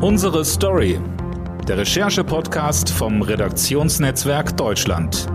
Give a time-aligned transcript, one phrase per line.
[0.00, 1.00] Unsere Story.
[1.66, 5.26] Der Recherche-Podcast vom Redaktionsnetzwerk Deutschland.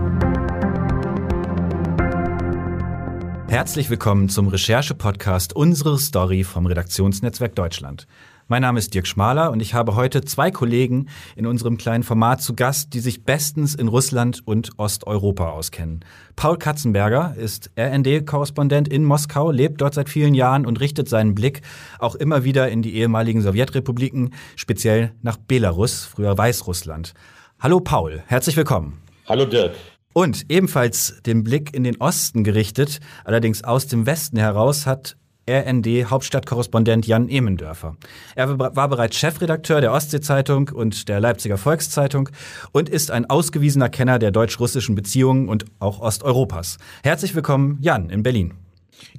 [3.48, 8.06] Herzlich willkommen zum Recherche-Podcast Unsere Story vom Redaktionsnetzwerk Deutschland.
[8.46, 12.42] Mein Name ist Dirk Schmaler und ich habe heute zwei Kollegen in unserem kleinen Format
[12.42, 16.04] zu Gast, die sich bestens in Russland und Osteuropa auskennen.
[16.36, 21.62] Paul Katzenberger ist RND-Korrespondent in Moskau, lebt dort seit vielen Jahren und richtet seinen Blick
[21.98, 27.14] auch immer wieder in die ehemaligen Sowjetrepubliken, speziell nach Belarus, früher Weißrussland.
[27.58, 29.00] Hallo Paul, herzlich willkommen.
[29.26, 29.72] Hallo Dirk.
[30.12, 35.16] Und ebenfalls den Blick in den Osten gerichtet, allerdings aus dem Westen heraus, hat
[35.48, 37.96] RND Hauptstadtkorrespondent Jan Emendörfer.
[38.34, 42.28] Er war bereits Chefredakteur der Ostsee-Zeitung und der Leipziger Volkszeitung
[42.72, 46.78] und ist ein ausgewiesener Kenner der deutsch-russischen Beziehungen und auch Osteuropas.
[47.02, 48.54] Herzlich willkommen, Jan, in Berlin.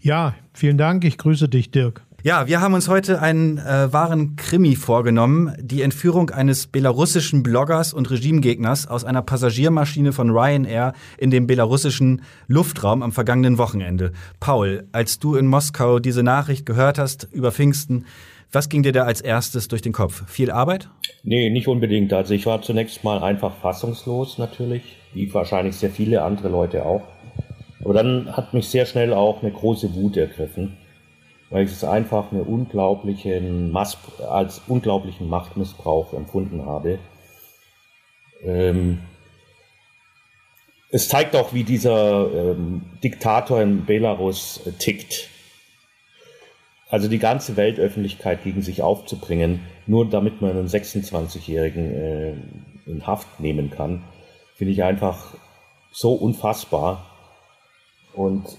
[0.02, 1.04] Ja, vielen Dank.
[1.04, 2.05] Ich grüße dich, Dirk.
[2.26, 5.54] Ja, wir haben uns heute einen äh, wahren Krimi vorgenommen.
[5.62, 12.23] Die Entführung eines belarussischen Bloggers und Regimegegners aus einer Passagiermaschine von Ryanair in dem belarussischen
[12.48, 14.12] Luftraum am vergangenen Wochenende.
[14.40, 18.06] Paul, als du in Moskau diese Nachricht gehört hast über Pfingsten,
[18.52, 20.28] was ging dir da als erstes durch den Kopf?
[20.28, 20.89] Viel Arbeit?
[21.22, 22.12] Nee, nicht unbedingt.
[22.12, 24.82] Also ich war zunächst mal einfach fassungslos natürlich,
[25.14, 27.04] wie wahrscheinlich sehr viele andere Leute auch.
[27.84, 30.76] Aber dann hat mich sehr schnell auch eine große Wut ergriffen
[31.56, 33.98] weil ich es einfach eine unglaublichen Mass
[34.30, 37.00] als unglaublichen Machtmissbrauch empfunden habe.
[38.44, 39.00] Ähm,
[40.89, 45.30] es zeigt auch, wie dieser ähm, Diktator in Belarus äh, tickt.
[46.89, 52.33] Also die ganze Weltöffentlichkeit gegen sich aufzubringen, nur damit man einen 26-Jährigen äh,
[52.86, 54.03] in Haft nehmen kann,
[54.56, 55.36] finde ich einfach
[55.94, 57.06] so unfassbar.
[58.14, 58.58] Und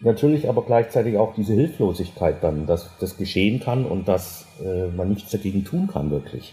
[0.00, 5.10] natürlich aber gleichzeitig auch diese Hilflosigkeit dann, dass das geschehen kann und dass äh, man
[5.10, 6.52] nichts dagegen tun kann wirklich.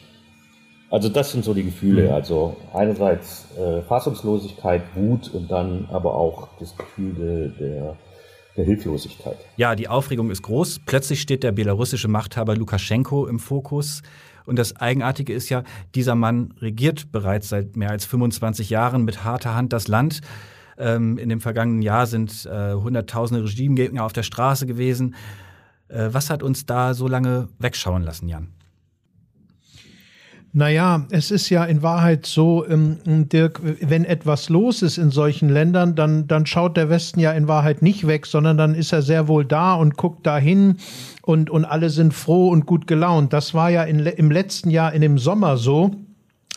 [0.89, 2.03] Also das sind so die Gefühle.
[2.03, 2.13] Mhm.
[2.13, 7.97] Also einerseits äh, Fassungslosigkeit, Wut und dann aber auch das Gefühl de, der,
[8.55, 9.37] der Hilflosigkeit.
[9.57, 10.81] Ja, die Aufregung ist groß.
[10.85, 14.01] Plötzlich steht der belarussische Machthaber Lukaschenko im Fokus.
[14.45, 15.63] Und das Eigenartige ist ja,
[15.93, 20.21] dieser Mann regiert bereits seit mehr als 25 Jahren mit harter Hand das Land.
[20.77, 25.15] Ähm, in dem vergangenen Jahr sind äh, hunderttausende Regimegegner auf der Straße gewesen.
[25.87, 28.49] Äh, was hat uns da so lange wegschauen lassen, Jan?
[30.53, 35.49] Naja, es ist ja in Wahrheit so, ähm, Dirk, wenn etwas los ist in solchen
[35.49, 39.03] Ländern, dann, dann schaut der Westen ja in Wahrheit nicht weg, sondern dann ist er
[39.03, 40.77] sehr wohl da und guckt dahin
[41.21, 43.33] und, und alle sind froh und gut gelaunt.
[43.33, 45.91] Das war ja in, im letzten Jahr in dem Sommer so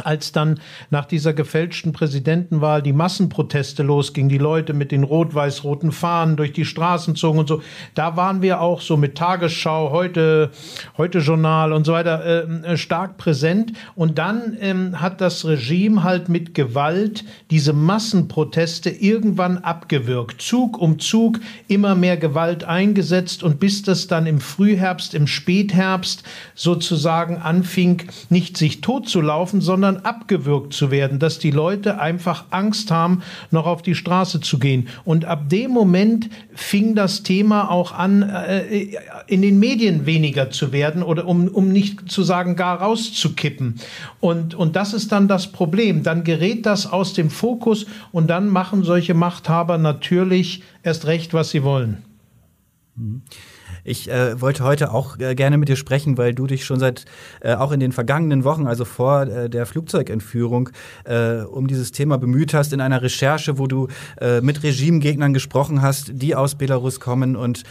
[0.01, 6.37] als dann nach dieser gefälschten Präsidentenwahl die Massenproteste losgingen, die Leute mit den rot-weiß-roten Fahnen
[6.37, 7.63] durch die Straßen zogen und so,
[7.95, 10.51] da waren wir auch so mit Tagesschau, heute,
[10.97, 13.73] heute Journal und so weiter äh, stark präsent.
[13.95, 20.43] Und dann ähm, hat das Regime halt mit Gewalt diese Massenproteste irgendwann abgewürgt.
[20.43, 26.23] Zug um Zug immer mehr Gewalt eingesetzt und bis das dann im Frühherbst, im Spätherbst
[26.55, 32.91] sozusagen anfing, nicht sich totzulaufen, sondern sondern abgewürgt zu werden, dass die Leute einfach Angst
[32.91, 34.89] haben, noch auf die Straße zu gehen.
[35.05, 38.87] Und ab dem Moment fing das Thema auch an, äh,
[39.27, 43.81] in den Medien weniger zu werden oder um, um nicht zu sagen, gar rauszukippen.
[44.21, 46.03] Und, und das ist dann das Problem.
[46.03, 51.51] Dann gerät das aus dem Fokus und dann machen solche Machthaber natürlich erst recht, was
[51.51, 51.99] sie wollen.
[52.97, 53.23] Mhm.
[53.85, 57.05] Ich äh, wollte heute auch äh, gerne mit dir sprechen, weil du dich schon seit
[57.41, 60.71] äh, auch in den vergangenen Wochen, also vor äh, der Flugzeugentführung,
[61.05, 63.89] äh, um dieses Thema bemüht hast in einer Recherche, wo du
[64.21, 67.63] äh, mit Regimegegnern gesprochen hast, die aus Belarus kommen und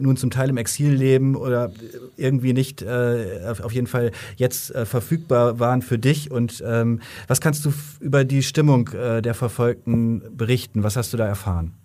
[0.00, 1.70] nun zum Teil im Exil leben oder
[2.16, 6.30] irgendwie nicht auf jeden Fall jetzt verfügbar waren für dich.
[6.30, 10.82] Und ähm, was kannst du über die Stimmung der Verfolgten berichten?
[10.82, 11.79] Was hast du da erfahren?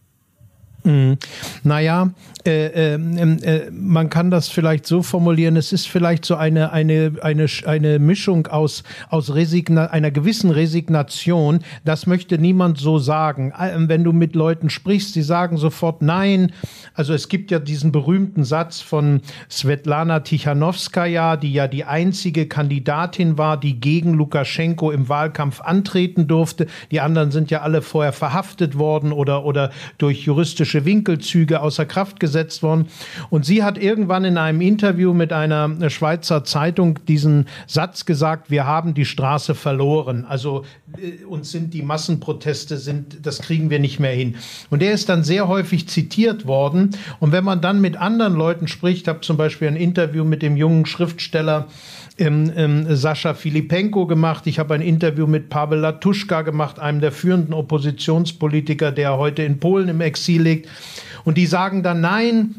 [0.86, 1.18] Mhm.
[1.64, 2.12] Naja,
[2.46, 7.14] äh, äh, äh, man kann das vielleicht so formulieren, es ist vielleicht so eine, eine,
[7.22, 11.60] eine, eine Mischung aus, aus Resigna einer gewissen Resignation.
[11.86, 13.52] Das möchte niemand so sagen.
[13.60, 16.52] Ähm, wenn du mit Leuten sprichst, die sagen sofort nein.
[16.94, 23.40] Also es gibt ja diesen berühmten Satz von Svetlana Tichanowskaja, die ja die einzige Kandidatin
[23.40, 26.68] war, die gegen Lukaschenko im Wahlkampf antreten durfte.
[26.92, 31.86] Die anderen sind ja alle vorher verhaftet worden oder, oder durch juristische politische Winkelzüge außer
[31.86, 32.88] Kraft gesetzt worden.
[33.30, 38.66] Und sie hat irgendwann in einem Interview mit einer Schweizer Zeitung diesen Satz gesagt, wir
[38.66, 40.26] haben die Straße verloren.
[40.28, 40.66] Also
[40.98, 44.36] äh, uns sind die Massenproteste, sind, das kriegen wir nicht mehr hin.
[44.70, 46.92] Und der ist dann sehr häufig zitiert worden.
[47.20, 50.58] Und wenn man dann mit anderen Leuten spricht, habe zum Beispiel ein Interview mit dem
[50.58, 51.68] jungen Schriftsteller
[52.18, 54.48] ähm, ähm, Sascha Filipenko gemacht.
[54.48, 59.60] Ich habe ein Interview mit Pavel Latuschka gemacht, einem der führenden Oppositionspolitiker, der heute in
[59.60, 60.70] Polen im Exil liegt.
[61.24, 62.56] Und die sagen dann, nein,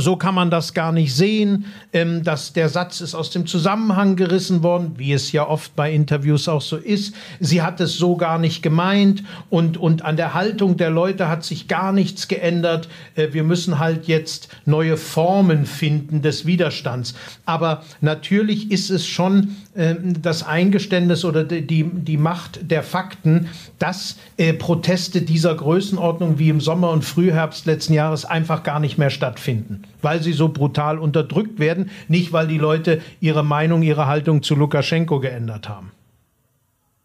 [0.00, 4.16] so kann man das gar nicht sehen, ähm, dass der Satz ist aus dem Zusammenhang
[4.16, 7.14] gerissen worden, wie es ja oft bei Interviews auch so ist.
[7.38, 11.44] Sie hat es so gar nicht gemeint und, und an der Haltung der Leute hat
[11.44, 12.88] sich gar nichts geändert.
[13.14, 17.14] Äh, wir müssen halt jetzt neue Formen finden des Widerstands.
[17.46, 23.48] Aber natürlich ist es schon äh, das Eingeständnis oder die, die Macht der Fakten,
[23.78, 28.98] dass äh, Proteste dieser Größenordnung wie im Sommer und Frühherbst letzten Jahres einfach gar nicht
[28.98, 34.06] mehr stattfinden weil sie so brutal unterdrückt werden, nicht weil die Leute ihre Meinung, ihre
[34.06, 35.92] Haltung zu Lukaschenko geändert haben.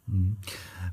[0.07, 0.37] Mhm.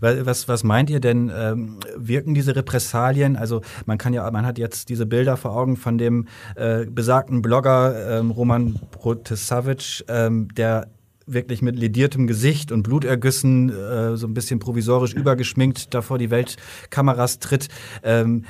[0.00, 3.36] Was, was meint ihr denn, ähm, wirken diese Repressalien?
[3.36, 7.42] Also man kann ja, man hat jetzt diese Bilder vor Augen von dem äh, besagten
[7.42, 10.88] Blogger ähm, Roman Protasevic, ähm, der
[11.26, 16.30] wirklich mit lediertem Gesicht und Blutergüssen äh, so ein bisschen provisorisch übergeschminkt da vor die
[16.30, 17.68] Weltkameras tritt.
[18.04, 18.44] Ähm,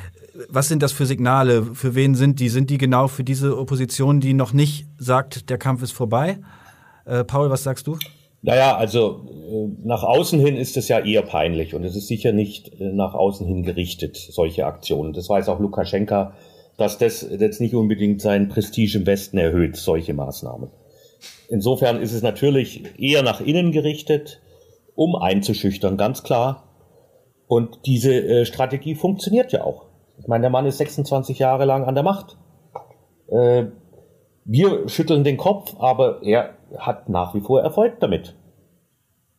[0.49, 1.63] was sind das für Signale?
[1.75, 2.49] Für wen sind die?
[2.49, 6.39] Sind die genau für diese Opposition, die noch nicht sagt, der Kampf ist vorbei?
[7.05, 7.97] Äh, Paul, was sagst du?
[8.43, 12.33] Naja, also äh, nach außen hin ist es ja eher peinlich und es ist sicher
[12.33, 15.13] nicht äh, nach außen hin gerichtet, solche Aktionen.
[15.13, 16.35] Das weiß auch Lukaschenka,
[16.77, 20.71] dass das jetzt nicht unbedingt sein Prestige im Westen erhöht, solche Maßnahmen.
[21.49, 24.41] Insofern ist es natürlich eher nach innen gerichtet,
[24.95, 26.65] um einzuschüchtern, ganz klar.
[27.47, 29.86] Und diese äh, Strategie funktioniert ja auch.
[30.19, 32.37] Ich meine, der Mann ist 26 Jahre lang an der Macht.
[33.29, 33.67] Äh,
[34.45, 38.37] wir schütteln den Kopf, aber er hat nach wie vor Erfolg damit.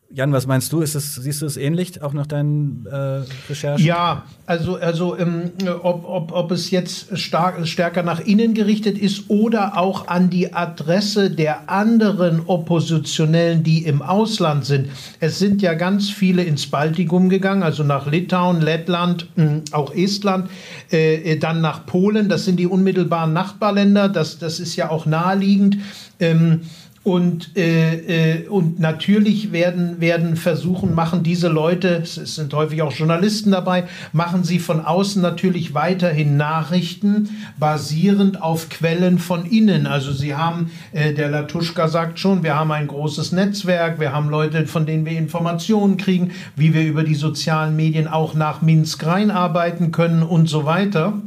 [0.10, 0.82] Jan, was meinst du?
[0.82, 3.86] Es, siehst du es ähnlich, auch nach deinen äh, Recherchen?
[3.86, 5.52] Ja, also, also ähm,
[5.84, 10.54] ob, ob, ob es jetzt stark, stärker nach innen gerichtet ist oder auch an die
[10.54, 14.88] Adresse der anderen Oppositionellen, die im Ausland sind.
[15.20, 20.50] Es sind ja ganz viele ins Baltikum gegangen, also nach Litauen, Lettland, äh, auch Estland,
[20.90, 22.30] äh, dann nach Polen.
[22.30, 24.08] Das sind die unmittelbaren Nachbarländer.
[24.08, 25.78] Das, das ist ja auch naheliegend.
[26.20, 26.62] Ähm,
[27.08, 32.92] und, äh, äh, und natürlich werden, werden versuchen, machen diese Leute, es sind häufig auch
[32.92, 39.88] Journalisten dabei, machen sie von außen natürlich weiterhin Nachrichten basierend auf Quellen von innen.
[39.88, 44.28] Also sie haben, äh, der Latuschka sagt schon, wir haben ein großes Netzwerk, wir haben
[44.28, 49.06] Leute, von denen wir Informationen kriegen, wie wir über die sozialen Medien auch nach Minsk
[49.06, 51.22] reinarbeiten können und so weiter.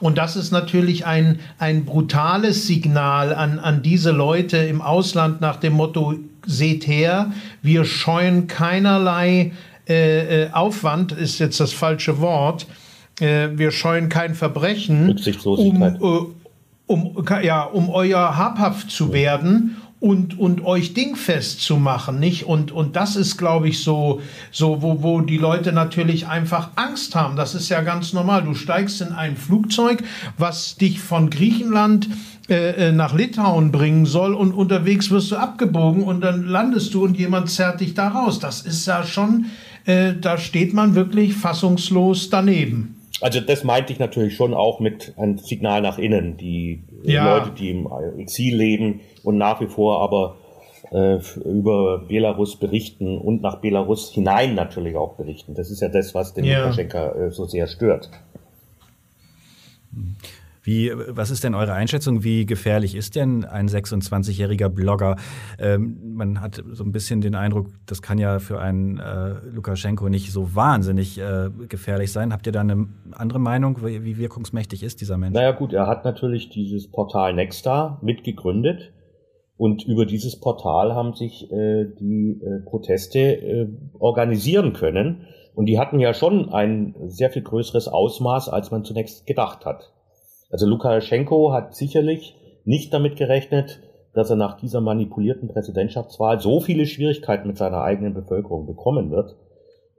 [0.00, 5.56] Und das ist natürlich ein, ein brutales Signal an, an diese Leute im Ausland nach
[5.56, 6.14] dem Motto,
[6.46, 7.32] seht her,
[7.62, 9.52] wir scheuen keinerlei
[9.88, 12.66] äh, äh Aufwand, ist jetzt das falsche Wort,
[13.20, 15.90] äh, wir scheuen kein Verbrechen, um, äh,
[16.86, 22.44] um, ja, um euer habhaft zu werden und, und euch dingfest zu machen, nicht?
[22.44, 24.20] Und, und das ist, glaube ich, so,
[24.50, 27.36] so wo, wo die Leute natürlich einfach Angst haben.
[27.36, 28.42] Das ist ja ganz normal.
[28.42, 30.02] Du steigst in ein Flugzeug,
[30.36, 32.08] was dich von Griechenland
[32.48, 37.02] äh, äh, nach Litauen bringen soll und unterwegs wirst du abgebogen und dann landest du
[37.02, 38.38] und jemand zerrt dich da raus.
[38.38, 39.46] Das ist ja schon,
[39.86, 42.96] äh, da steht man wirklich fassungslos daneben.
[43.24, 46.36] Also das meinte ich natürlich schon auch mit einem Signal nach innen.
[46.36, 47.38] Die ja.
[47.38, 47.88] Leute, die im
[48.18, 50.36] Exil leben, und nach wie vor aber
[50.90, 55.54] äh, über Belarus berichten und nach Belarus hinein natürlich auch berichten.
[55.54, 56.64] Das ist ja das, was den ja.
[56.64, 58.10] Lukaschenka äh, so sehr stört.
[60.64, 62.24] Wie, was ist denn eure Einschätzung?
[62.24, 65.16] Wie gefährlich ist denn ein 26-jähriger Blogger?
[65.58, 70.08] Ähm, man hat so ein bisschen den Eindruck, das kann ja für einen äh, Lukaschenko
[70.08, 72.32] nicht so wahnsinnig äh, gefährlich sein.
[72.32, 73.84] Habt ihr da eine andere Meinung?
[73.84, 75.34] Wie, wie wirkungsmächtig ist dieser Mensch?
[75.34, 78.94] Naja gut, er hat natürlich dieses Portal Nexta mitgegründet
[79.56, 83.68] und über dieses Portal haben sich äh, die äh, Proteste äh,
[83.98, 85.26] organisieren können.
[85.54, 89.93] Und die hatten ja schon ein sehr viel größeres Ausmaß, als man zunächst gedacht hat.
[90.50, 93.80] Also Lukaschenko hat sicherlich nicht damit gerechnet,
[94.14, 99.36] dass er nach dieser manipulierten Präsidentschaftswahl so viele Schwierigkeiten mit seiner eigenen Bevölkerung bekommen wird.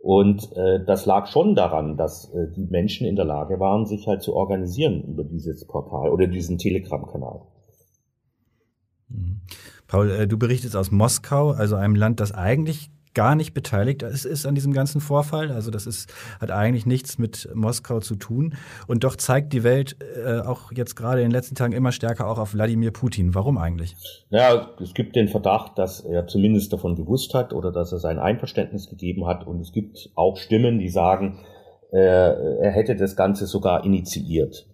[0.01, 4.07] Und äh, das lag schon daran, dass äh, die Menschen in der Lage waren, sich
[4.07, 7.41] halt zu organisieren über dieses Portal oder diesen Telegram-Kanal.
[9.09, 9.41] Mhm.
[9.87, 14.25] Paul, äh, du berichtest aus Moskau, also einem Land, das eigentlich gar nicht beteiligt ist,
[14.25, 15.51] ist an diesem ganzen Vorfall.
[15.51, 18.53] Also das ist, hat eigentlich nichts mit Moskau zu tun.
[18.87, 22.27] Und doch zeigt die Welt äh, auch jetzt gerade in den letzten Tagen immer stärker
[22.27, 23.33] auch auf Wladimir Putin.
[23.33, 23.95] Warum eigentlich?
[24.29, 28.19] Ja, es gibt den Verdacht, dass er zumindest davon gewusst hat oder dass er sein
[28.19, 29.47] Einverständnis gegeben hat.
[29.47, 31.39] Und es gibt auch Stimmen, die sagen,
[31.91, 34.67] äh, er hätte das Ganze sogar initiiert.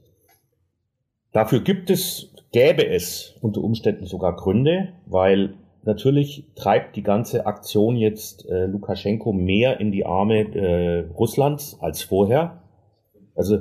[1.31, 5.53] Dafür gibt es, gäbe es unter Umständen sogar Gründe, weil
[5.83, 12.03] natürlich treibt die ganze Aktion jetzt äh, Lukaschenko mehr in die Arme äh, Russlands als
[12.03, 12.61] vorher.
[13.35, 13.59] Also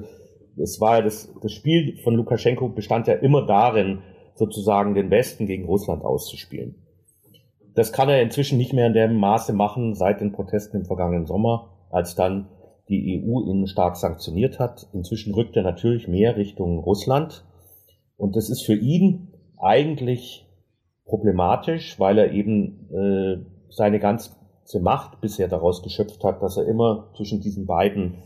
[0.57, 4.01] es war ja das, das Spiel von Lukaschenko bestand ja immer darin,
[4.35, 6.75] sozusagen den Westen gegen Russland auszuspielen.
[7.75, 11.27] Das kann er inzwischen nicht mehr in dem Maße machen seit den Protesten im vergangenen
[11.27, 12.49] Sommer, als dann
[12.89, 14.89] die EU ihn stark sanktioniert hat.
[14.93, 17.45] Inzwischen rückt er natürlich mehr Richtung Russland.
[18.17, 20.47] Und das ist für ihn eigentlich
[21.11, 24.31] problematisch, weil er eben äh, seine ganze
[24.81, 28.23] Macht bisher daraus geschöpft hat, dass er immer zwischen diesen beiden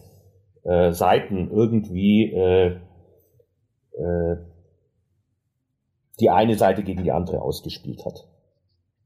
[0.64, 2.76] äh, Seiten irgendwie äh,
[3.92, 4.36] äh,
[6.20, 8.28] die eine Seite gegen die andere ausgespielt hat.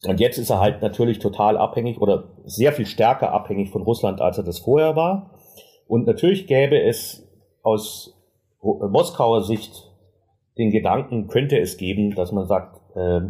[0.06, 4.20] Und jetzt ist er halt natürlich total abhängig oder sehr viel stärker abhängig von Russland,
[4.20, 5.38] als er das vorher war.
[5.86, 7.26] Und natürlich gäbe es
[7.62, 8.14] aus
[8.60, 9.90] Moskauer Sicht
[10.58, 13.20] den Gedanken, könnte es geben, dass man sagt, äh,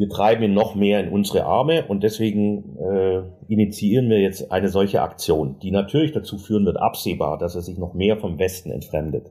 [0.00, 4.70] wir treiben ihn noch mehr in unsere Arme und deswegen äh, initiieren wir jetzt eine
[4.70, 8.70] solche Aktion, die natürlich dazu führen wird, absehbar, dass er sich noch mehr vom Westen
[8.70, 9.30] entfremdet.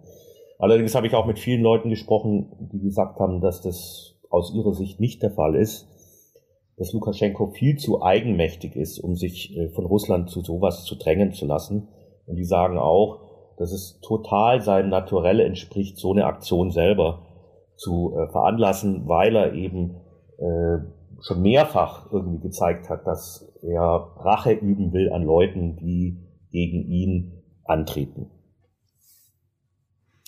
[0.60, 4.76] Allerdings habe ich auch mit vielen Leuten gesprochen, die gesagt haben, dass das aus ihrer
[4.76, 5.88] Sicht nicht der Fall ist,
[6.78, 11.34] dass Lukaschenko viel zu eigenmächtig ist, um sich äh, von Russland zu sowas zu drängen
[11.34, 11.88] zu lassen.
[12.28, 13.22] Und die sagen auch,
[13.58, 17.26] dass es total seinem Naturell entspricht, so eine Aktion selber
[17.76, 19.96] zu äh, veranlassen, weil er eben
[20.40, 20.80] äh,
[21.22, 27.44] schon mehrfach irgendwie gezeigt hat, dass er Rache üben will an Leuten, die gegen ihn
[27.66, 28.32] antreten.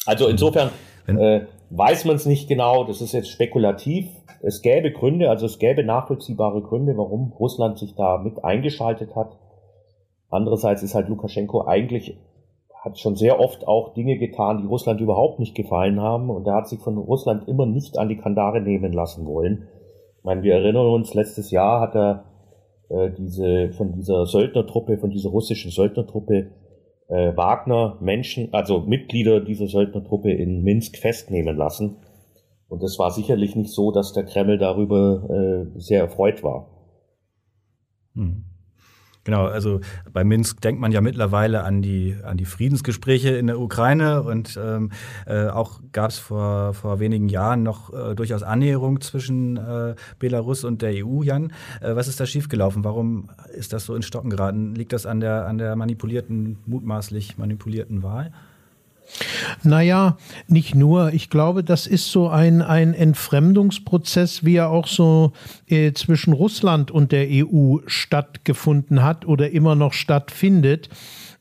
[0.05, 0.71] Also insofern
[1.07, 4.07] äh, weiß man es nicht genau, das ist jetzt spekulativ.
[4.41, 9.37] Es gäbe Gründe, also es gäbe nachvollziehbare Gründe, warum Russland sich da mit eingeschaltet hat.
[10.29, 12.17] Andererseits ist halt Lukaschenko eigentlich,
[12.83, 16.55] hat schon sehr oft auch Dinge getan, die Russland überhaupt nicht gefallen haben und er
[16.55, 19.67] hat sich von Russland immer nicht an die Kandare nehmen lassen wollen.
[20.21, 22.25] Ich meine, wir erinnern uns, letztes Jahr hat er
[22.89, 26.51] äh, diese von dieser Söldnertruppe, von dieser russischen Söldnertruppe
[27.07, 31.97] äh, Wagner Menschen, also Mitglieder dieser Söldnertruppe in Minsk festnehmen lassen.
[32.67, 36.69] Und es war sicherlich nicht so, dass der Kreml darüber äh, sehr erfreut war.
[38.13, 38.45] Hm.
[39.23, 43.59] Genau, also bei Minsk denkt man ja mittlerweile an die, an die Friedensgespräche in der
[43.59, 44.91] Ukraine und ähm,
[45.27, 50.63] äh, auch gab es vor, vor wenigen Jahren noch äh, durchaus Annäherung zwischen äh, Belarus
[50.63, 51.53] und der EU, Jan.
[51.81, 52.83] Äh, was ist da schiefgelaufen?
[52.83, 54.73] Warum ist das so in Stocken geraten?
[54.73, 58.31] Liegt das an der, an der manipulierten, mutmaßlich manipulierten Wahl?
[59.63, 60.17] Naja,
[60.47, 61.13] nicht nur.
[61.13, 65.33] Ich glaube, das ist so ein, ein Entfremdungsprozess, wie er auch so
[65.67, 70.89] äh, zwischen Russland und der EU stattgefunden hat oder immer noch stattfindet.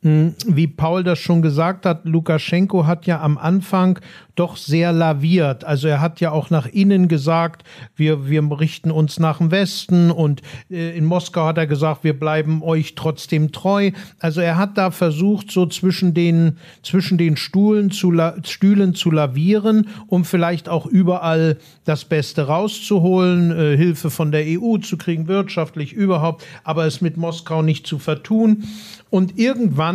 [0.03, 3.99] Hm, wie Paul das schon gesagt hat, Lukaschenko hat ja am Anfang
[4.35, 5.65] doch sehr laviert.
[5.65, 7.65] Also er hat ja auch nach innen gesagt,
[7.95, 10.41] wir, wir richten uns nach dem Westen und
[10.71, 13.91] äh, in Moskau hat er gesagt, wir bleiben euch trotzdem treu.
[14.19, 18.15] Also er hat da versucht, so zwischen den, zwischen den Stuhlen zu,
[18.45, 24.79] Stühlen zu lavieren, um vielleicht auch überall das Beste rauszuholen, äh, Hilfe von der EU
[24.79, 28.65] zu kriegen, wirtschaftlich überhaupt, aber es mit Moskau nicht zu vertun.
[29.11, 29.90] Und irgendwann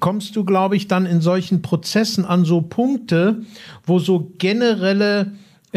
[0.00, 3.42] kommst du, glaube ich, dann in solchen Prozessen an so Punkte,
[3.84, 5.32] wo so generelle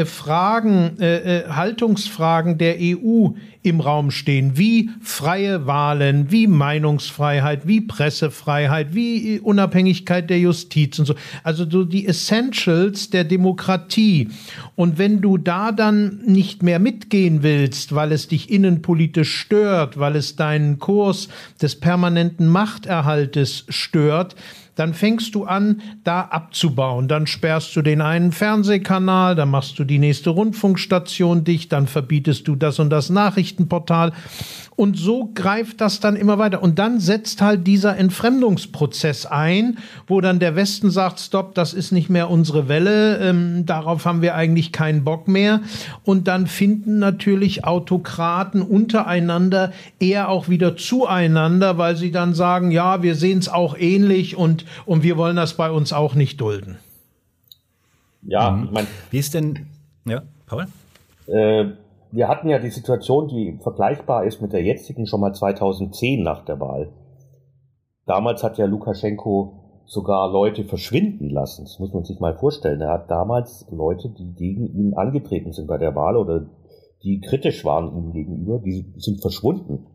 [0.05, 3.29] Fragen, äh, äh, Haltungsfragen der EU
[3.61, 11.05] im Raum stehen, wie freie Wahlen, wie Meinungsfreiheit, wie Pressefreiheit, wie Unabhängigkeit der Justiz und
[11.05, 11.15] so.
[11.43, 14.29] Also so die Essentials der Demokratie.
[14.75, 20.15] Und wenn du da dann nicht mehr mitgehen willst, weil es dich innenpolitisch stört, weil
[20.15, 21.27] es deinen Kurs
[21.61, 24.35] des permanenten Machterhaltes stört,
[24.75, 27.07] dann fängst du an, da abzubauen.
[27.07, 32.47] Dann sperrst du den einen Fernsehkanal, dann machst du die nächste Rundfunkstation dicht, dann verbietest
[32.47, 34.13] du das und das Nachrichtenportal.
[34.77, 36.63] Und so greift das dann immer weiter.
[36.63, 41.91] Und dann setzt halt dieser Entfremdungsprozess ein, wo dann der Westen sagt, stopp, das ist
[41.91, 45.59] nicht mehr unsere Welle, ähm, darauf haben wir eigentlich keinen Bock mehr.
[46.03, 53.03] Und dann finden natürlich Autokraten untereinander eher auch wieder zueinander, weil sie dann sagen, ja,
[53.03, 54.35] wir sehen es auch ähnlich
[54.85, 56.77] und, und wir wollen das bei uns auch nicht dulden.
[58.23, 58.65] Ja, mhm.
[58.65, 58.87] ich meine.
[59.09, 59.67] Wie ist denn,
[60.05, 60.65] ja, Paul?
[61.27, 61.65] Äh,
[62.11, 66.43] wir hatten ja die Situation, die vergleichbar ist mit der jetzigen schon mal 2010 nach
[66.43, 66.89] der Wahl.
[68.05, 71.65] Damals hat ja Lukaschenko sogar Leute verschwinden lassen.
[71.65, 72.81] Das muss man sich mal vorstellen.
[72.81, 76.45] Er hat damals Leute, die gegen ihn angetreten sind bei der Wahl oder
[77.03, 79.87] die kritisch waren ihm gegenüber, die sind verschwunden.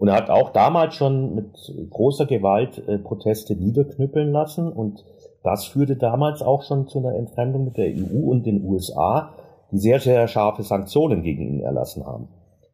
[0.00, 5.04] Und er hat auch damals schon mit großer Gewalt äh, Proteste niederknüppeln lassen und
[5.42, 9.34] das führte damals auch schon zu einer Entfremdung mit der EU und den USA,
[9.70, 12.28] die sehr, sehr scharfe Sanktionen gegen ihn erlassen haben.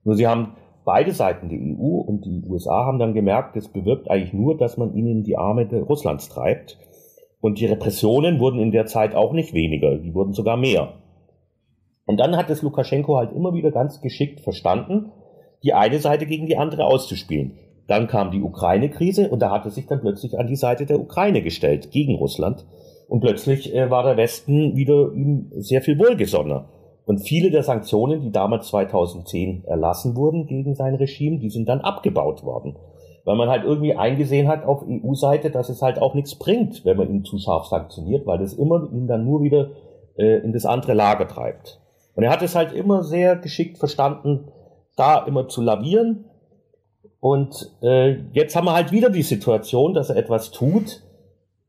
[0.05, 0.53] Nur sie haben
[0.85, 4.77] beide Seiten, die EU und die USA, haben dann gemerkt, das bewirkt eigentlich nur, dass
[4.77, 6.79] man ihnen die Arme Russlands treibt.
[7.41, 10.95] Und die Repressionen wurden in der Zeit auch nicht weniger, die wurden sogar mehr.
[12.07, 15.11] Und dann hat es Lukaschenko halt immer wieder ganz geschickt verstanden,
[15.63, 17.59] die eine Seite gegen die andere auszuspielen.
[17.87, 21.01] Dann kam die Ukraine-Krise und da hat er sich dann plötzlich an die Seite der
[21.01, 22.67] Ukraine gestellt, gegen Russland.
[23.09, 26.69] Und plötzlich äh, war der Westen wieder ihm sehr viel wohlgesonnener.
[27.05, 31.81] Und viele der Sanktionen, die damals 2010 erlassen wurden gegen sein Regime, die sind dann
[31.81, 32.77] abgebaut worden.
[33.25, 36.97] Weil man halt irgendwie eingesehen hat auf EU-Seite, dass es halt auch nichts bringt, wenn
[36.97, 39.71] man ihn zu scharf sanktioniert, weil das immer ihn dann nur wieder
[40.17, 41.81] äh, in das andere Lager treibt.
[42.17, 44.49] Und er hat es halt immer sehr geschickt verstanden,
[44.97, 46.25] da immer zu lavieren.
[47.21, 51.03] Und äh, jetzt haben wir halt wieder die Situation, dass er etwas tut,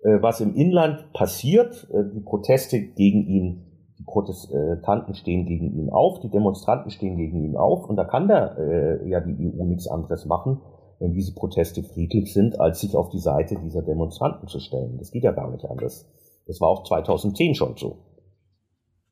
[0.03, 1.87] äh, was im Inland passiert.
[1.91, 3.63] Äh, die Proteste gegen ihn,
[3.99, 7.89] die Protestanten stehen gegen ihn auf, die Demonstranten stehen gegen ihn auf.
[7.89, 10.61] Und da kann der, äh, ja die EU nichts anderes machen,
[10.99, 14.97] wenn diese Proteste friedlich sind, als sich auf die Seite dieser Demonstranten zu stellen.
[14.97, 16.07] Das geht ja gar nicht anders.
[16.45, 17.97] Das war auch 2010 schon so.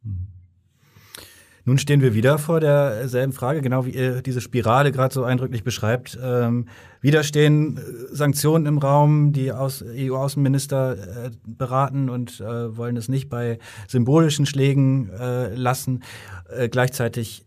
[0.04, 0.35] Mhm.
[1.68, 5.64] Nun stehen wir wieder vor derselben Frage, genau wie ihr diese Spirale gerade so eindrücklich
[5.64, 6.18] beschreibt.
[6.22, 6.68] Ähm,
[7.02, 7.82] wieder stehen äh,
[8.16, 10.94] Sanktionen im Raum, die EU-Außenminister
[11.26, 13.58] äh, beraten und äh, wollen es nicht bei
[13.88, 16.04] symbolischen Schlägen äh, lassen.
[16.56, 17.46] Äh, gleichzeitig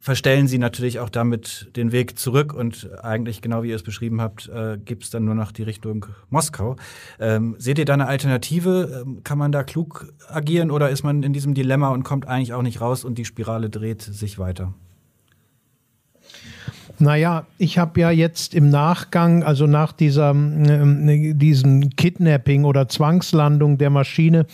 [0.00, 4.20] verstellen sie natürlich auch damit den Weg zurück und eigentlich, genau wie ihr es beschrieben
[4.20, 6.76] habt, äh, gibt es dann nur noch die Richtung Moskau.
[7.20, 9.04] Ähm, seht ihr da eine Alternative?
[9.06, 12.54] Ähm, kann man da klug agieren oder ist man in diesem Dilemma und kommt eigentlich
[12.54, 14.74] auch nicht raus und die Spirale dreht sich weiter?
[17.00, 23.78] Naja, ich habe ja jetzt im Nachgang, also nach dieser, äh, diesem Kidnapping oder Zwangslandung
[23.78, 24.44] der Maschine,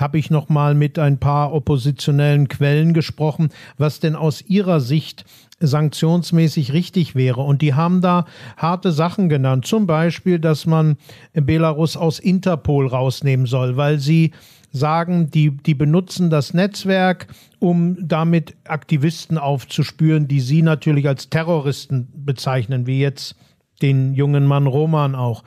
[0.00, 5.24] habe ich noch mal mit ein paar oppositionellen Quellen gesprochen, was denn aus ihrer Sicht
[5.60, 7.42] sanktionsmäßig richtig wäre.
[7.42, 9.64] Und die haben da harte Sachen genannt.
[9.64, 10.96] Zum Beispiel, dass man
[11.34, 14.32] Belarus aus Interpol rausnehmen soll, weil sie
[14.72, 22.08] sagen, die, die benutzen das Netzwerk, um damit Aktivisten aufzuspüren, die sie natürlich als Terroristen
[22.14, 23.36] bezeichnen, wie jetzt
[23.82, 25.44] den jungen Mann Roman auch.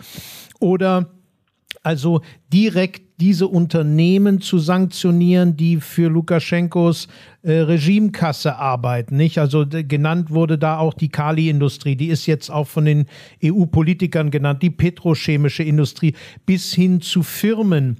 [0.59, 1.09] Oder
[1.83, 2.21] also
[2.53, 7.07] direkt diese Unternehmen zu sanktionieren, die für Lukaschenkos
[7.43, 9.15] äh, Regimekasse arbeiten.
[9.15, 9.39] Nicht?
[9.39, 13.05] Also genannt wurde da auch die Kali-Industrie, die ist jetzt auch von den
[13.43, 16.13] EU-Politikern genannt, die petrochemische Industrie
[16.45, 17.97] bis hin zu Firmen.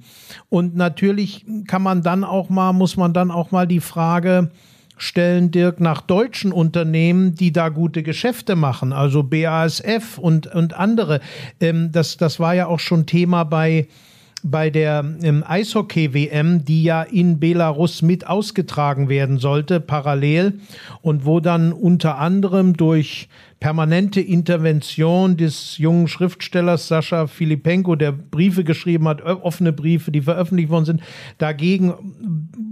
[0.50, 4.50] Und natürlich kann man dann auch mal, muss man dann auch mal die Frage
[4.98, 11.20] stellen, Dirk, nach deutschen Unternehmen, die da gute Geschäfte machen, also BASF und, und andere.
[11.60, 13.88] Ähm, das, das war ja auch schon Thema bei
[14.50, 20.60] bei der ähm, Eishockey-WM, die ja in Belarus mit ausgetragen werden sollte, parallel,
[21.02, 23.28] und wo dann unter anderem durch
[23.58, 30.70] permanente Intervention des jungen Schriftstellers Sascha Filipenko, der Briefe geschrieben hat, offene Briefe, die veröffentlicht
[30.70, 31.02] worden sind,
[31.38, 31.94] dagegen,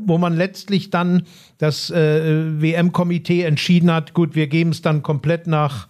[0.06, 1.24] wo man letztlich dann
[1.58, 5.88] das äh, WM-Komitee entschieden hat, gut, wir geben es dann komplett nach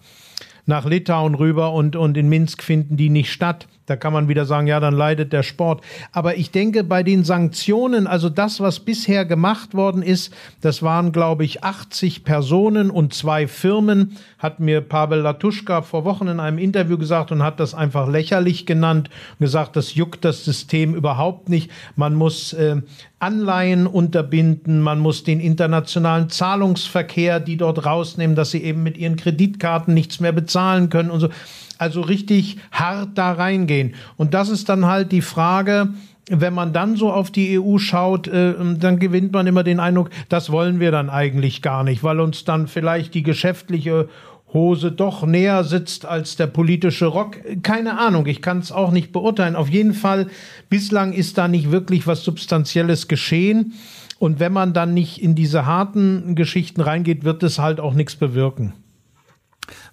[0.67, 3.67] nach Litauen rüber und, und in Minsk finden die nicht statt.
[3.85, 5.81] Da kann man wieder sagen, ja, dann leidet der Sport.
[6.11, 11.11] Aber ich denke, bei den Sanktionen, also das, was bisher gemacht worden ist, das waren,
[11.11, 16.57] glaube ich, 80 Personen und zwei Firmen, hat mir Pavel Latuschka vor Wochen in einem
[16.57, 21.49] Interview gesagt und hat das einfach lächerlich genannt und gesagt, das juckt das System überhaupt
[21.49, 21.69] nicht.
[21.95, 22.81] Man muss äh,
[23.19, 29.15] Anleihen unterbinden, man muss den internationalen Zahlungsverkehr, die dort rausnehmen, dass sie eben mit ihren
[29.15, 31.29] Kreditkarten nichts mehr bezahlen können und so
[31.77, 33.95] also richtig hart da reingehen.
[34.17, 35.89] Und das ist dann halt die Frage,
[36.29, 40.09] wenn man dann so auf die EU schaut, äh, dann gewinnt man immer den Eindruck,
[40.29, 44.09] das wollen wir dann eigentlich gar nicht, weil uns dann vielleicht die geschäftliche
[44.53, 47.37] Hose doch näher sitzt als der politische Rock.
[47.61, 49.55] Keine Ahnung, ich kann es auch nicht beurteilen.
[49.55, 50.27] Auf jeden Fall,
[50.69, 53.73] bislang ist da nicht wirklich was Substanzielles geschehen.
[54.17, 58.15] Und wenn man dann nicht in diese harten Geschichten reingeht, wird es halt auch nichts
[58.15, 58.73] bewirken.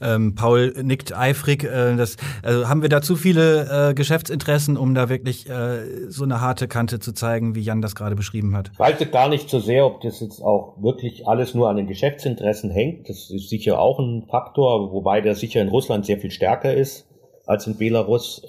[0.01, 1.65] Ähm, Paul nickt eifrig.
[1.65, 6.25] Äh, das, also haben wir da zu viele äh, Geschäftsinteressen, um da wirklich äh, so
[6.25, 8.71] eine harte Kante zu zeigen, wie Jan das gerade beschrieben hat?
[8.73, 11.87] Ich weiß gar nicht so sehr, ob das jetzt auch wirklich alles nur an den
[11.87, 13.09] Geschäftsinteressen hängt.
[13.09, 17.07] Das ist sicher auch ein Faktor, wobei der sicher in Russland sehr viel stärker ist
[17.47, 18.43] als in Belarus.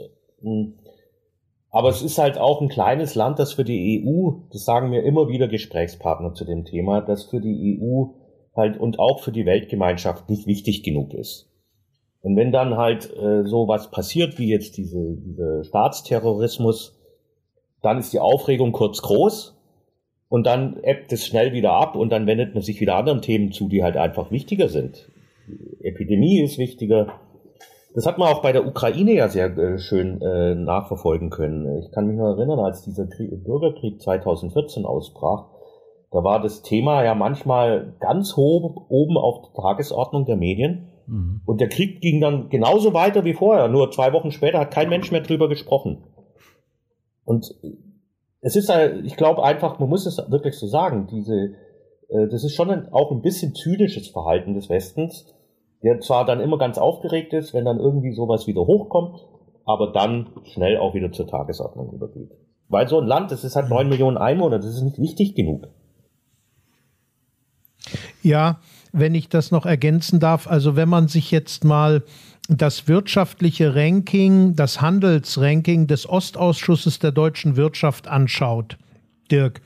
[1.73, 5.03] Aber es ist halt auch ein kleines Land, das für die EU, das sagen mir
[5.03, 8.05] immer wieder Gesprächspartner zu dem Thema, das für die EU
[8.55, 11.49] halt und auch für die Weltgemeinschaft nicht wichtig genug ist.
[12.21, 16.97] Und wenn dann halt äh, so was passiert wie jetzt diese, diese Staatsterrorismus,
[17.81, 19.55] dann ist die Aufregung kurz groß
[20.29, 23.51] und dann ebbt es schnell wieder ab und dann wendet man sich wieder anderen Themen
[23.51, 25.09] zu, die halt einfach wichtiger sind.
[25.47, 27.19] Die Epidemie ist wichtiger.
[27.93, 31.83] Das hat man auch bei der Ukraine ja sehr äh, schön äh, nachverfolgen können.
[31.83, 35.49] Ich kann mich nur erinnern, als dieser Krieg, Bürgerkrieg 2014 ausbrach,
[36.13, 40.89] da war das Thema ja manchmal ganz hoch oben auf der Tagesordnung der Medien.
[41.07, 41.41] Mhm.
[41.43, 43.67] Und der Krieg ging dann genauso weiter wie vorher.
[43.67, 46.03] Nur zwei Wochen später hat kein Mensch mehr drüber gesprochen.
[47.25, 47.47] Und
[48.41, 48.71] es ist,
[49.03, 51.55] ich glaube einfach, man muss es wirklich so sagen, diese,
[52.09, 55.33] äh, das ist schon ein, auch ein bisschen zynisches Verhalten des Westens,
[55.81, 59.17] der zwar dann immer ganz aufgeregt ist, wenn dann irgendwie sowas wieder hochkommt,
[59.65, 62.29] aber dann schnell auch wieder zur Tagesordnung übergeht.
[62.67, 65.69] Weil so ein Land, das ist halt neun Millionen Einwohner, das ist nicht wichtig genug.
[68.23, 68.59] Ja,
[68.93, 72.03] wenn ich das noch ergänzen darf, also wenn man sich jetzt mal
[72.49, 78.77] das wirtschaftliche Ranking, das Handelsranking des Ostausschusses der deutschen Wirtschaft anschaut,
[79.29, 79.61] Dirk,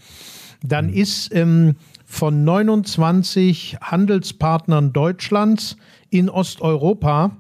[0.64, 0.94] dann mhm.
[0.94, 5.78] ist ähm, von 29 Handelspartnern Deutschlands
[6.10, 7.38] in Osteuropa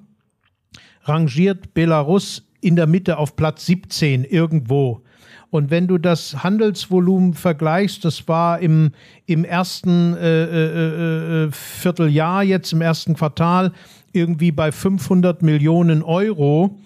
[1.04, 5.02] rangiert Belarus in der Mitte auf Platz 17 irgendwo.
[5.50, 8.92] Und wenn du das Handelsvolumen vergleichst, das war im,
[9.26, 13.72] im ersten äh, äh, äh, Vierteljahr, jetzt im ersten Quartal,
[14.12, 16.78] irgendwie bei 500 Millionen Euro.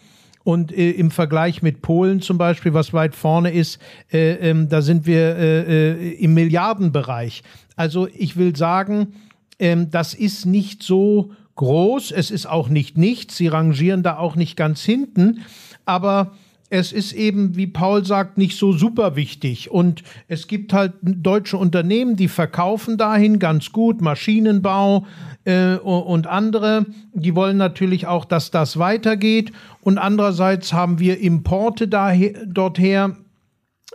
[0.44, 3.80] Und äh, im Vergleich mit Polen zum Beispiel, was weit vorne ist,
[4.12, 7.44] äh, ähm, da sind wir äh, im Milliardenbereich.
[7.76, 9.14] Also ich will sagen,
[9.60, 14.36] ähm, das ist nicht so groß, es ist auch nicht nichts, sie rangieren da auch
[14.36, 15.42] nicht ganz hinten,
[15.86, 16.32] aber
[16.72, 19.70] es ist eben, wie Paul sagt, nicht so super wichtig.
[19.70, 25.06] Und es gibt halt deutsche Unternehmen, die verkaufen dahin ganz gut, Maschinenbau
[25.44, 26.86] äh, und andere.
[27.14, 29.52] Die wollen natürlich auch, dass das weitergeht.
[29.82, 33.18] Und andererseits haben wir Importe daher, dorther.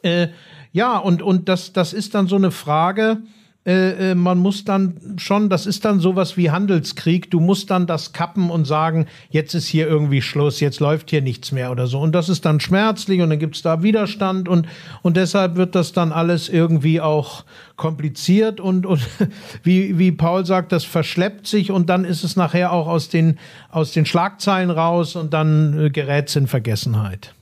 [0.02, 0.28] Äh,
[0.72, 3.22] ja, und, und das, das ist dann so eine Frage,
[3.66, 7.88] äh, äh, man muss dann schon, das ist dann sowas wie Handelskrieg, du musst dann
[7.88, 11.88] das kappen und sagen, jetzt ist hier irgendwie Schluss, jetzt läuft hier nichts mehr oder
[11.88, 11.98] so.
[11.98, 14.68] Und das ist dann schmerzlich und dann gibt es da Widerstand und,
[15.02, 19.00] und deshalb wird das dann alles irgendwie auch kompliziert und, und
[19.64, 23.37] wie, wie Paul sagt, das verschleppt sich und dann ist es nachher auch aus den,
[23.68, 27.35] aus den Schlagzeilen raus und dann äh, gerät es in Vergessenheit.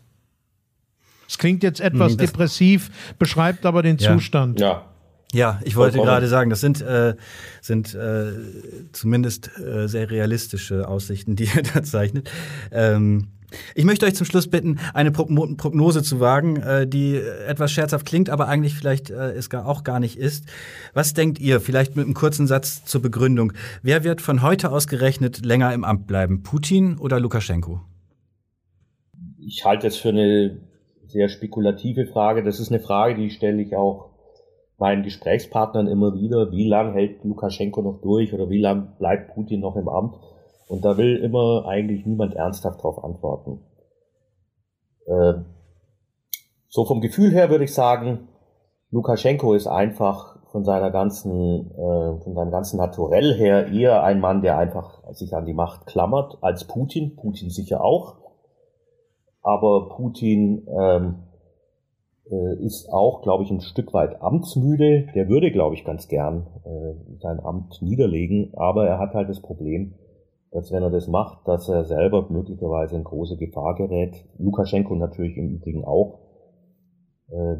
[1.29, 4.15] Es klingt jetzt etwas hm, depressiv, beschreibt aber den ja.
[4.15, 4.59] Zustand.
[4.59, 4.87] Ja.
[5.35, 7.17] Ja, ich wollte gerade sagen, das sind, äh,
[7.61, 8.33] sind äh,
[8.93, 12.31] zumindest äh, sehr realistische Aussichten, die er da zeichnet.
[12.71, 13.29] Ähm,
[13.75, 18.31] ich möchte euch zum Schluss bitten, eine Prognose zu wagen, äh, die etwas scherzhaft klingt,
[18.31, 20.45] aber eigentlich vielleicht äh, es gar auch gar nicht ist.
[20.93, 21.61] Was denkt ihr?
[21.61, 23.53] Vielleicht mit einem kurzen Satz zur Begründung.
[23.83, 26.45] Wer wird von heute aus gerechnet länger im Amt bleiben?
[26.45, 27.81] Putin oder Lukaschenko?
[29.39, 30.59] Ich halte es für eine
[31.09, 32.45] sehr spekulative Frage.
[32.45, 34.14] Das ist eine Frage, die stelle ich auch
[34.79, 39.61] meinen Gesprächspartnern immer wieder, wie lange hält Lukaschenko noch durch oder wie lange bleibt Putin
[39.61, 40.17] noch im Amt?
[40.69, 43.61] Und da will immer eigentlich niemand ernsthaft darauf antworten.
[45.07, 45.35] Äh,
[46.69, 48.29] so vom Gefühl her würde ich sagen,
[48.91, 54.41] Lukaschenko ist einfach von seiner ganzen, äh, von seinem ganzen Naturell her eher ein Mann,
[54.41, 57.17] der einfach sich an die Macht klammert, als Putin.
[57.17, 58.17] Putin sicher auch.
[59.43, 61.25] Aber Putin ähm,
[62.31, 65.07] äh, ist auch, glaube ich, ein Stück weit amtsmüde.
[65.15, 69.41] Der würde, glaube ich, ganz gern äh, sein Amt niederlegen, aber er hat halt das
[69.41, 69.95] Problem,
[70.51, 74.25] dass wenn er das macht, dass er selber möglicherweise in große Gefahr gerät.
[74.39, 76.21] Lukaschenko natürlich im Übrigen auch,
[77.29, 77.57] äh,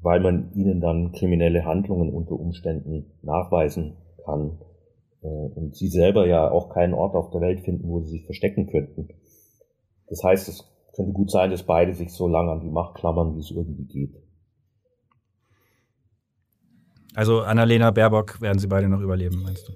[0.00, 4.58] weil man ihnen dann kriminelle Handlungen unter Umständen nachweisen kann
[5.22, 8.24] äh, und sie selber ja auch keinen Ort auf der Welt finden, wo sie sich
[8.24, 9.08] verstecken könnten.
[10.08, 13.36] Das heißt, es könnte gut sein, dass beide sich so lange an die Macht klammern,
[13.36, 14.16] wie es irgendwie geht.
[17.14, 19.72] Also Annalena Baerbock werden sie beide noch überleben, meinst du?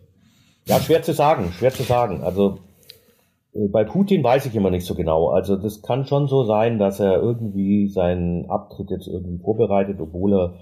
[0.67, 2.23] Ja, schwer zu sagen, schwer zu sagen.
[2.23, 2.59] Also
[3.55, 5.29] äh, bei Putin weiß ich immer nicht so genau.
[5.29, 10.35] Also das kann schon so sein, dass er irgendwie seinen Abtritt jetzt irgendwie vorbereitet, obwohl
[10.35, 10.55] er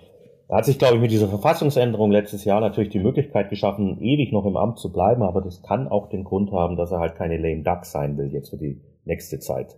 [0.48, 4.32] Er hat sich, glaube ich, mit dieser Verfassungsänderung letztes Jahr natürlich die Möglichkeit geschaffen, ewig
[4.32, 7.16] noch im Amt zu bleiben, aber das kann auch den Grund haben, dass er halt
[7.16, 9.76] keine lame duck sein will jetzt für die nächste Zeit.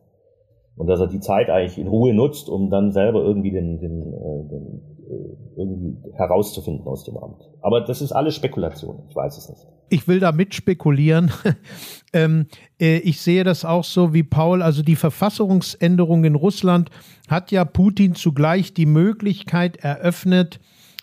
[0.80, 4.00] Und dass er die Zeit eigentlich in Ruhe nutzt, um dann selber irgendwie den, den,
[4.00, 7.50] äh, den äh, irgendwie herauszufinden aus dem Amt.
[7.60, 9.66] Aber das ist alles Spekulation, ich weiß es nicht.
[9.90, 11.32] Ich will da mitspekulieren.
[12.14, 12.46] ähm,
[12.80, 14.62] äh, ich sehe das auch so wie Paul.
[14.62, 16.88] Also die Verfassungsänderung in Russland
[17.28, 20.60] hat ja Putin zugleich die Möglichkeit eröffnet,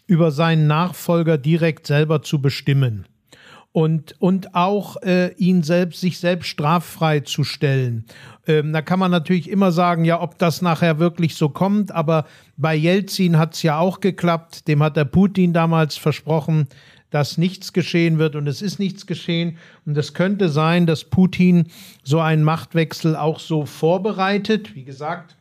[0.07, 3.05] über seinen Nachfolger direkt selber zu bestimmen
[3.77, 8.05] und, und auch äh, ihn selbst, sich selbst straffrei zu stellen.
[8.47, 12.25] Ähm, da kann man natürlich immer sagen, ja, ob das nachher wirklich so kommt, aber
[12.55, 14.67] bei Jelzin hat es ja auch geklappt.
[14.67, 16.67] Dem hat der Putin damals versprochen,
[17.11, 19.59] dass nichts geschehen wird und es ist nichts geschehen.
[19.85, 21.67] Und es könnte sein, dass Putin
[22.01, 24.73] so einen Machtwechsel auch so vorbereitet.
[24.73, 25.36] Wie gesagt,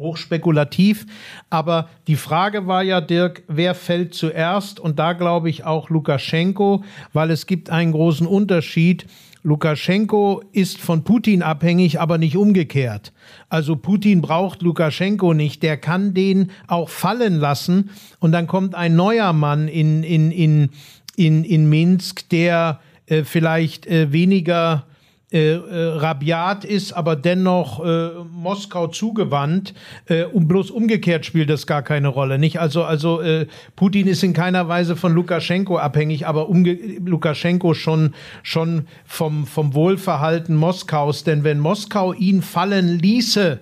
[0.00, 1.06] hochspekulativ.
[1.50, 4.80] Aber die Frage war ja, Dirk, wer fällt zuerst?
[4.80, 6.82] Und da glaube ich auch Lukaschenko,
[7.12, 9.06] weil es gibt einen großen Unterschied.
[9.42, 13.12] Lukaschenko ist von Putin abhängig, aber nicht umgekehrt.
[13.48, 18.96] Also Putin braucht Lukaschenko nicht, der kann den auch fallen lassen und dann kommt ein
[18.96, 20.70] neuer Mann in, in, in,
[21.16, 24.84] in, in Minsk, der äh, vielleicht äh, weniger
[25.32, 29.74] äh, äh, rabiat ist, aber dennoch äh, Moskau zugewandt.
[30.06, 32.36] Äh, und bloß umgekehrt spielt das gar keine Rolle.
[32.36, 32.58] Nicht?
[32.58, 38.88] Also, also äh, Putin ist in keiner Weise von Lukaschenko abhängig, aber Lukaschenko schon, schon
[39.04, 41.22] vom, vom Wohlverhalten Moskaus.
[41.22, 43.60] Denn wenn Moskau ihn fallen ließe,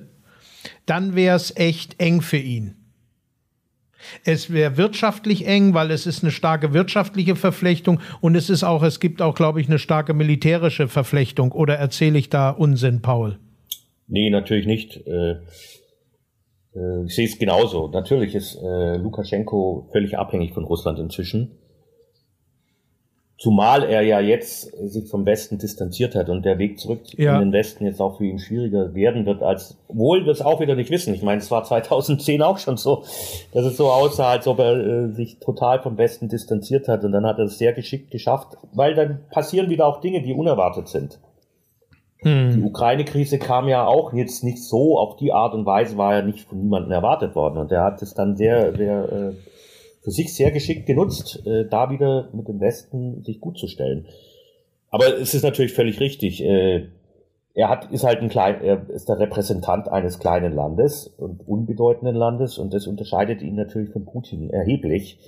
[0.87, 2.78] dann wäre es echt eng für ihn.
[4.25, 8.83] Es wäre wirtschaftlich eng, weil es ist eine starke wirtschaftliche Verflechtung und es ist auch,
[8.83, 11.53] es gibt auch, glaube ich, eine starke militärische Verflechtung.
[11.53, 13.39] Oder erzähle ich da Unsinn, Paul?
[14.07, 15.07] Nee, natürlich nicht.
[15.07, 15.37] Äh,
[16.75, 17.89] äh, ich sehe es genauso.
[17.89, 21.59] Natürlich ist äh, Lukaschenko völlig abhängig von Russland inzwischen.
[23.39, 27.37] Zumal er ja jetzt sich vom Westen distanziert hat und der Weg zurück ja.
[27.37, 30.59] in den Westen jetzt auch für ihn schwieriger werden wird, als wohl wir es auch
[30.59, 31.15] wieder nicht wissen.
[31.15, 33.05] Ich meine, es war 2010 auch schon so,
[33.53, 37.13] dass es so aussah, als ob er äh, sich total vom Westen distanziert hat und
[37.13, 40.89] dann hat er es sehr geschickt geschafft, weil dann passieren wieder auch Dinge, die unerwartet
[40.89, 41.21] sind.
[42.23, 42.51] Hm.
[42.57, 46.23] Die Ukraine-Krise kam ja auch jetzt nicht so, auf die Art und Weise war ja
[46.23, 49.33] nicht von niemandem erwartet worden und er hat es dann sehr, sehr äh,
[50.11, 54.07] sich sehr geschickt genutzt, äh, da wieder mit dem Westen sich gut zu stellen.
[54.91, 56.43] Aber es ist natürlich völlig richtig.
[56.43, 56.89] Äh,
[57.55, 62.15] er hat, ist halt ein klein, er ist der Repräsentant eines kleinen Landes und unbedeutenden
[62.15, 65.19] Landes und das unterscheidet ihn natürlich von Putin erheblich,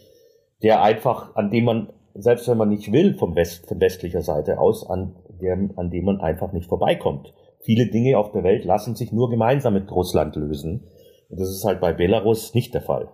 [0.63, 4.61] der einfach, an dem man, selbst wenn man nicht will, vom West, von westlicher Seite
[4.61, 7.33] aus, an dem, an dem man einfach nicht vorbeikommt.
[7.59, 10.85] Viele Dinge auf der Welt lassen sich nur gemeinsam mit Russland lösen.
[11.29, 13.09] Und das ist halt bei Belarus nicht der Fall.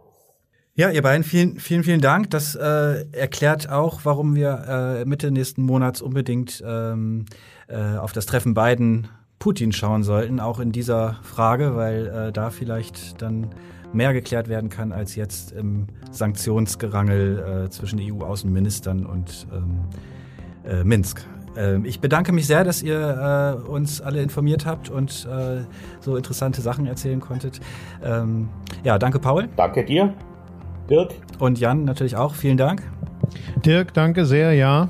[0.79, 2.29] Ja, ihr beiden, vielen, vielen, vielen Dank.
[2.29, 7.25] Das äh, erklärt auch, warum wir äh, Mitte nächsten Monats unbedingt ähm,
[7.67, 9.09] äh, auf das Treffen Biden
[9.39, 13.55] Putin schauen sollten, auch in dieser Frage, weil äh, da vielleicht dann
[13.95, 19.81] mehr geklärt werden kann als jetzt im Sanktionsgerangel äh, zwischen EU-Außenministern und ähm,
[20.71, 21.25] äh, Minsk.
[21.57, 25.63] Ähm, ich bedanke mich sehr, dass ihr äh, uns alle informiert habt und äh,
[26.01, 27.61] so interessante Sachen erzählen konntet.
[28.05, 28.51] Ähm,
[28.85, 29.49] ja, danke, Paul.
[29.57, 30.13] Danke dir.
[30.91, 31.15] Dirk.
[31.39, 32.35] Und Jan natürlich auch.
[32.35, 32.83] Vielen Dank.
[33.65, 34.89] Dirk, danke sehr, ja.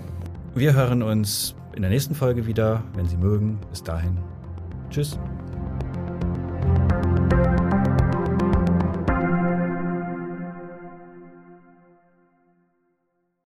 [0.54, 3.59] Wir hören uns in der nächsten Folge wieder, wenn Sie mögen.
[3.70, 4.18] Bis dahin.
[4.90, 5.18] Tschüss.